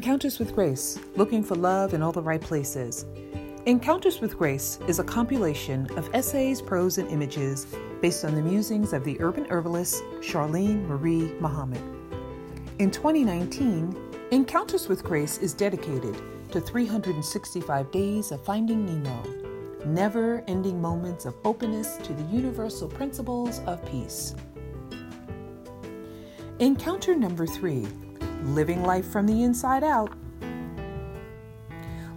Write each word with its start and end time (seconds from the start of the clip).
Encounters 0.00 0.38
with 0.38 0.54
Grace 0.54 0.98
Looking 1.14 1.44
for 1.44 1.56
Love 1.56 1.92
in 1.92 2.00
All 2.00 2.10
the 2.10 2.22
Right 2.22 2.40
Places. 2.40 3.04
Encounters 3.66 4.22
with 4.22 4.38
Grace 4.38 4.78
is 4.88 4.98
a 4.98 5.04
compilation 5.04 5.86
of 5.98 6.08
essays, 6.14 6.62
prose, 6.62 6.96
and 6.96 7.06
images 7.10 7.66
based 8.00 8.24
on 8.24 8.34
the 8.34 8.40
musings 8.40 8.94
of 8.94 9.04
the 9.04 9.20
urban 9.20 9.46
herbalist 9.50 10.02
Charlene 10.20 10.86
Marie 10.86 11.34
Muhammad. 11.38 11.82
In 12.78 12.90
2019, 12.90 13.94
Encounters 14.30 14.88
with 14.88 15.04
Grace 15.04 15.36
is 15.36 15.52
dedicated 15.52 16.16
to 16.50 16.62
365 16.62 17.90
days 17.90 18.32
of 18.32 18.42
finding 18.42 18.86
Nemo, 18.86 19.84
never 19.84 20.42
ending 20.48 20.80
moments 20.80 21.26
of 21.26 21.34
openness 21.44 21.98
to 21.98 22.14
the 22.14 22.24
universal 22.34 22.88
principles 22.88 23.60
of 23.66 23.84
peace. 23.84 24.34
Encounter 26.58 27.14
number 27.14 27.46
three 27.46 27.86
Living 28.44 28.82
Life 28.82 29.06
from 29.06 29.26
the 29.26 29.42
Inside 29.42 29.84
Out. 29.84 30.14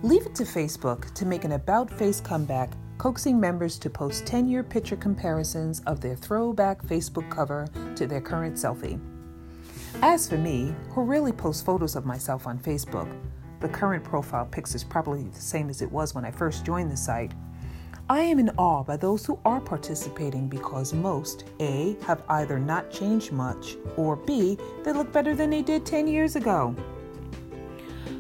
Leave 0.02 0.26
it 0.26 0.34
to 0.36 0.44
Facebook 0.44 1.14
to 1.14 1.26
make 1.26 1.44
an 1.44 1.54
about 1.54 1.90
face 1.90 2.22
comeback, 2.22 2.72
coaxing 2.98 3.40
members 3.40 3.78
to 3.80 3.90
post 3.90 4.26
10 4.26 4.48
year 4.48 4.64
picture 4.64 4.96
comparisons 4.96 5.82
of 5.82 6.00
their 6.00 6.16
throwback 6.16 6.82
Facebook 6.84 7.30
cover 7.30 7.68
to 7.96 8.08
their 8.08 8.22
current 8.22 8.56
selfie. 8.56 9.00
As 10.02 10.28
for 10.28 10.38
me, 10.38 10.74
who 10.90 11.04
rarely 11.04 11.34
post 11.34 11.66
photos 11.66 11.96
of 11.96 12.06
myself 12.06 12.48
on 12.48 12.58
Facebook, 12.58 13.14
the 13.60 13.70
current 13.70 14.04
profile 14.04 14.46
pics 14.46 14.76
is 14.76 14.84
probably 14.84 15.24
the 15.24 15.42
same 15.42 15.70
as 15.70 15.82
it 15.82 15.92
was 15.92 16.16
when 16.16 16.26
I 16.26 16.32
first 16.32 16.66
joined 16.66 16.92
the 16.92 16.98
site. 16.98 17.34
I 18.14 18.22
am 18.22 18.38
in 18.38 18.52
awe 18.60 18.84
by 18.84 18.96
those 18.96 19.26
who 19.26 19.40
are 19.44 19.60
participating 19.60 20.48
because 20.48 20.94
most, 20.94 21.46
A, 21.60 21.98
have 22.06 22.22
either 22.30 22.60
not 22.60 22.92
changed 22.92 23.32
much, 23.32 23.76
or 23.98 24.18
B, 24.18 24.56
they 24.84 24.94
look 24.94 25.12
better 25.12 25.34
than 25.34 25.50
they 25.50 25.64
did 25.64 25.84
10 25.84 26.06
years 26.06 26.36
ago. 26.36 26.76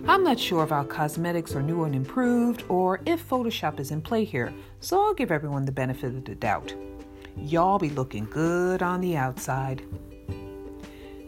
I'm 0.08 0.23
not 0.23 0.39
sure 0.39 0.63
if 0.63 0.72
our 0.72 0.83
cosmetics 0.83 1.53
are 1.53 1.61
new 1.61 1.83
and 1.83 1.94
improved 1.94 2.63
or 2.69 3.02
if 3.05 3.30
Photoshop 3.30 3.80
is 3.80 3.91
in 3.91 4.02
play 4.02 4.23
here, 4.23 4.52
so 4.80 5.00
I'll 5.00 5.13
give 5.13 5.30
everyone 5.31 5.63
the 5.63 5.72
benefit 5.72 6.16
of 6.16 6.25
the 6.25 6.33
doubt. 6.33 6.73
Y'all 7.38 7.78
be 7.78 7.91
looking 7.91 8.25
good 8.25 8.81
on 8.81 9.00
the 9.00 9.16
outside. 9.16 9.83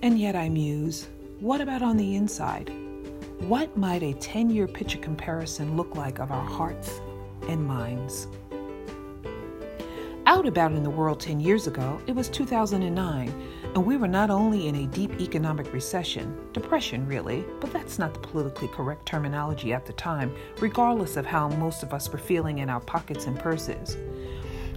And 0.02 0.18
yet 0.18 0.36
I 0.36 0.50
muse, 0.50 1.08
what 1.40 1.62
about 1.62 1.84
on 1.84 1.98
the 1.98 2.16
inside? 2.16 2.74
What 3.42 3.78
might 3.78 4.02
a 4.02 4.14
10 4.14 4.50
year 4.50 4.68
picture 4.68 4.98
comparison 4.98 5.78
look 5.78 5.96
like 5.96 6.18
of 6.18 6.32
our 6.32 6.50
hearts 6.50 7.00
and 7.48 7.64
minds? 7.64 8.28
Out 10.36 10.46
about 10.46 10.74
in 10.74 10.84
the 10.84 10.90
world 10.90 11.22
10 11.22 11.40
years 11.40 11.66
ago, 11.66 12.02
it 12.08 12.12
was 12.14 12.28
2009, 12.28 13.30
and 13.74 13.86
we 13.86 13.96
were 13.96 14.06
not 14.06 14.30
only 14.30 14.68
in 14.68 14.76
a 14.76 14.88
deep 14.88 15.22
economic 15.22 15.72
recession, 15.72 16.38
depression 16.52 17.08
really, 17.08 17.46
but 17.62 17.72
that's 17.72 17.98
not 17.98 18.14
the 18.14 18.20
politically 18.20 18.68
correct 18.68 19.06
terminology 19.06 19.72
at 19.72 19.86
the 19.86 19.94
time, 19.94 20.36
regardless 20.60 21.16
of 21.16 21.26
how 21.26 21.48
most 21.48 21.84
of 21.84 21.94
us 21.94 22.12
were 22.12 22.20
feeling 22.20 22.58
in 22.58 22.70
our 22.70 22.82
pockets 22.82 23.28
and 23.28 23.40
purses. 23.40 23.96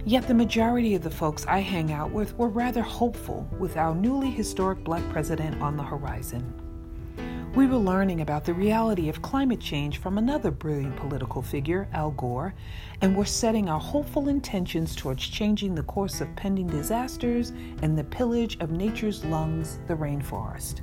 Yet 0.05 0.29
the 0.29 0.33
majority 0.33 0.95
of 0.95 1.03
the 1.03 1.11
folks 1.11 1.45
I 1.45 1.59
hang 1.59 1.91
out 1.91 2.11
with 2.11 2.37
were 2.37 2.47
rather 2.47 2.81
hopeful 2.81 3.45
with 3.59 3.75
our 3.75 3.93
newly 3.93 4.31
historic 4.31 4.81
black 4.85 5.03
president 5.09 5.61
on 5.61 5.75
the 5.75 5.83
horizon. 5.83 6.68
We 7.55 7.65
were 7.65 7.77
learning 7.77 8.21
about 8.21 8.45
the 8.45 8.53
reality 8.53 9.09
of 9.09 9.21
climate 9.21 9.59
change 9.59 9.97
from 9.97 10.17
another 10.17 10.51
brilliant 10.51 10.95
political 10.95 11.41
figure, 11.41 11.87
Al 11.93 12.11
Gore, 12.11 12.53
and 13.01 13.15
were 13.15 13.25
setting 13.25 13.67
our 13.67 13.79
hopeful 13.79 14.29
intentions 14.29 14.95
towards 14.95 15.27
changing 15.27 15.75
the 15.75 15.83
course 15.83 16.21
of 16.21 16.35
pending 16.35 16.67
disasters 16.67 17.51
and 17.81 17.97
the 17.97 18.03
pillage 18.03 18.57
of 18.59 18.71
nature's 18.71 19.25
lungs, 19.25 19.79
the 19.87 19.95
rainforest. 19.95 20.81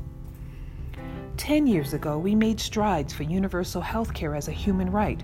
Ten 1.37 1.67
years 1.67 1.95
ago, 1.95 2.19
we 2.19 2.34
made 2.34 2.59
strides 2.59 3.12
for 3.12 3.23
universal 3.23 3.81
health 3.81 4.13
care 4.13 4.35
as 4.35 4.48
a 4.48 4.53
human 4.53 4.91
right, 4.91 5.23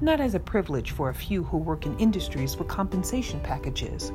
not 0.00 0.20
as 0.20 0.34
a 0.34 0.40
privilege 0.40 0.90
for 0.90 1.08
a 1.08 1.14
few 1.14 1.42
who 1.44 1.56
work 1.56 1.86
in 1.86 1.98
industries 1.98 2.56
with 2.56 2.68
compensation 2.68 3.40
packages. 3.40 4.12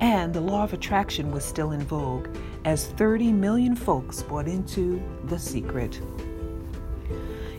And 0.00 0.34
the 0.34 0.40
law 0.40 0.64
of 0.64 0.72
attraction 0.72 1.30
was 1.30 1.44
still 1.44 1.72
in 1.72 1.80
vogue 1.82 2.28
as 2.64 2.86
30 2.86 3.32
million 3.32 3.74
folks 3.74 4.22
bought 4.22 4.46
into 4.46 5.02
The 5.24 5.38
Secret. 5.38 6.00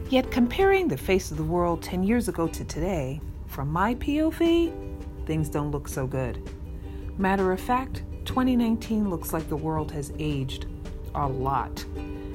Yet, 0.09 0.31
comparing 0.31 0.87
the 0.87 0.97
face 0.97 1.31
of 1.31 1.37
the 1.37 1.43
world 1.43 1.81
10 1.81 2.03
years 2.03 2.27
ago 2.27 2.47
to 2.47 2.63
today, 2.63 3.19
from 3.47 3.69
my 3.69 3.95
POV, 3.95 4.71
things 5.25 5.49
don't 5.49 5.71
look 5.71 5.87
so 5.87 6.05
good. 6.05 6.49
Matter 7.17 7.51
of 7.51 7.59
fact, 7.59 8.03
2019 8.25 9.09
looks 9.09 9.33
like 9.33 9.49
the 9.49 9.57
world 9.57 9.91
has 9.91 10.13
aged 10.19 10.67
a 11.15 11.27
lot 11.27 11.83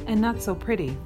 and 0.07 0.21
not 0.21 0.43
so 0.43 0.55
pretty. 0.55 0.97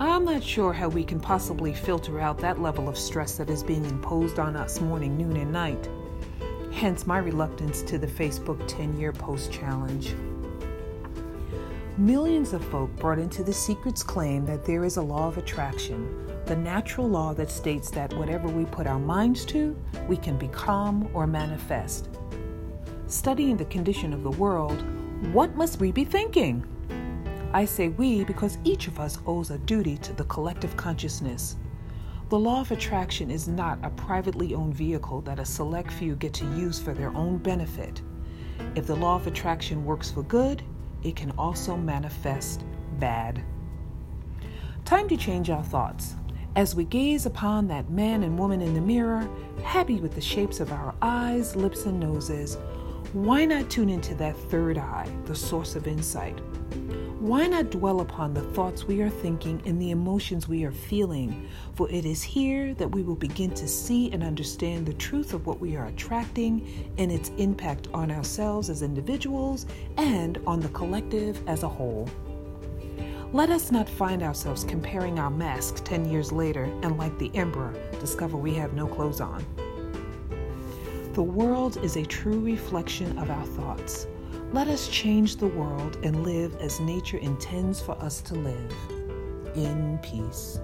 I'm 0.00 0.24
not 0.24 0.42
sure 0.42 0.72
how 0.72 0.88
we 0.88 1.04
can 1.04 1.20
possibly 1.20 1.72
filter 1.72 2.20
out 2.20 2.38
that 2.38 2.60
level 2.60 2.88
of 2.88 2.98
stress 2.98 3.36
that 3.36 3.48
is 3.48 3.62
being 3.62 3.84
imposed 3.84 4.38
on 4.38 4.56
us 4.56 4.80
morning, 4.80 5.16
noon, 5.16 5.36
and 5.36 5.52
night 5.52 5.88
hence 6.74 7.06
my 7.06 7.18
reluctance 7.18 7.82
to 7.82 7.98
the 7.98 8.06
Facebook 8.06 8.60
10 8.66 8.98
year 8.98 9.12
post 9.12 9.52
challenge. 9.52 10.12
Millions 11.96 12.52
of 12.52 12.64
folk 12.64 12.94
brought 12.96 13.20
into 13.20 13.44
the 13.44 13.52
secret's 13.52 14.02
claim 14.02 14.44
that 14.44 14.64
there 14.64 14.84
is 14.84 14.96
a 14.96 15.02
law 15.02 15.28
of 15.28 15.38
attraction, 15.38 16.28
the 16.46 16.56
natural 16.56 17.08
law 17.08 17.32
that 17.32 17.48
states 17.48 17.90
that 17.92 18.12
whatever 18.14 18.48
we 18.48 18.64
put 18.64 18.88
our 18.88 18.98
minds 18.98 19.44
to, 19.44 19.76
we 20.08 20.16
can 20.16 20.36
become 20.36 21.08
or 21.14 21.28
manifest. 21.28 22.08
Studying 23.06 23.56
the 23.56 23.64
condition 23.66 24.12
of 24.12 24.24
the 24.24 24.30
world, 24.30 24.82
what 25.32 25.54
must 25.54 25.78
we 25.78 25.92
be 25.92 26.04
thinking? 26.04 26.66
I 27.52 27.66
say 27.66 27.88
we 27.90 28.24
because 28.24 28.58
each 28.64 28.88
of 28.88 28.98
us 28.98 29.20
owes 29.28 29.52
a 29.52 29.58
duty 29.58 29.96
to 29.98 30.12
the 30.12 30.24
collective 30.24 30.76
consciousness. 30.76 31.54
The 32.34 32.40
law 32.40 32.62
of 32.62 32.72
attraction 32.72 33.30
is 33.30 33.46
not 33.46 33.78
a 33.84 33.90
privately 33.90 34.56
owned 34.56 34.74
vehicle 34.74 35.20
that 35.20 35.38
a 35.38 35.44
select 35.44 35.92
few 35.92 36.16
get 36.16 36.34
to 36.34 36.44
use 36.56 36.80
for 36.80 36.92
their 36.92 37.14
own 37.16 37.38
benefit. 37.38 38.02
If 38.74 38.88
the 38.88 38.96
law 38.96 39.14
of 39.14 39.28
attraction 39.28 39.84
works 39.84 40.10
for 40.10 40.24
good, 40.24 40.60
it 41.04 41.14
can 41.14 41.30
also 41.38 41.76
manifest 41.76 42.64
bad. 42.98 43.44
Time 44.84 45.08
to 45.10 45.16
change 45.16 45.48
our 45.48 45.62
thoughts. 45.62 46.16
As 46.56 46.74
we 46.74 46.82
gaze 46.82 47.24
upon 47.24 47.68
that 47.68 47.88
man 47.88 48.24
and 48.24 48.36
woman 48.36 48.60
in 48.60 48.74
the 48.74 48.80
mirror, 48.80 49.30
happy 49.62 50.00
with 50.00 50.16
the 50.16 50.20
shapes 50.20 50.58
of 50.58 50.72
our 50.72 50.92
eyes, 51.02 51.54
lips, 51.54 51.86
and 51.86 52.00
noses, 52.00 52.58
why 53.12 53.44
not 53.44 53.70
tune 53.70 53.88
into 53.88 54.12
that 54.16 54.36
third 54.50 54.76
eye, 54.76 55.08
the 55.26 55.36
source 55.36 55.76
of 55.76 55.86
insight? 55.86 56.40
Why 57.24 57.46
not 57.46 57.70
dwell 57.70 58.02
upon 58.02 58.34
the 58.34 58.42
thoughts 58.42 58.84
we 58.84 59.00
are 59.00 59.08
thinking 59.08 59.62
and 59.64 59.80
the 59.80 59.92
emotions 59.92 60.46
we 60.46 60.62
are 60.64 60.70
feeling? 60.70 61.48
For 61.72 61.90
it 61.90 62.04
is 62.04 62.22
here 62.22 62.74
that 62.74 62.90
we 62.90 63.02
will 63.02 63.16
begin 63.16 63.50
to 63.54 63.66
see 63.66 64.12
and 64.12 64.22
understand 64.22 64.84
the 64.84 64.92
truth 64.92 65.32
of 65.32 65.46
what 65.46 65.58
we 65.58 65.74
are 65.74 65.86
attracting 65.86 66.92
and 66.98 67.10
its 67.10 67.30
impact 67.38 67.88
on 67.94 68.10
ourselves 68.10 68.68
as 68.68 68.82
individuals 68.82 69.64
and 69.96 70.36
on 70.46 70.60
the 70.60 70.68
collective 70.68 71.40
as 71.48 71.62
a 71.62 71.68
whole. 71.68 72.10
Let 73.32 73.48
us 73.48 73.72
not 73.72 73.88
find 73.88 74.22
ourselves 74.22 74.62
comparing 74.62 75.18
our 75.18 75.30
masks 75.30 75.80
10 75.80 76.10
years 76.10 76.30
later 76.30 76.64
and, 76.82 76.98
like 76.98 77.18
the 77.18 77.34
emperor, 77.34 77.72
discover 78.00 78.36
we 78.36 78.52
have 78.52 78.74
no 78.74 78.86
clothes 78.86 79.22
on. 79.22 79.42
The 81.14 81.22
world 81.22 81.78
is 81.82 81.96
a 81.96 82.04
true 82.04 82.40
reflection 82.40 83.18
of 83.18 83.30
our 83.30 83.46
thoughts. 83.46 84.08
Let 84.52 84.68
us 84.68 84.88
change 84.88 85.36
the 85.36 85.46
world 85.46 85.98
and 86.02 86.24
live 86.24 86.56
as 86.56 86.80
nature 86.80 87.18
intends 87.18 87.80
for 87.80 87.96
us 88.02 88.20
to 88.22 88.34
live 88.34 88.72
in 89.56 89.98
peace. 90.02 90.60